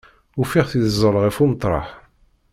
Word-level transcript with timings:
Ufiɣ-t 0.41 0.73
yeẓẓel 0.77 1.15
ɣef 1.23 1.37
umeṭreḥ. 1.43 1.87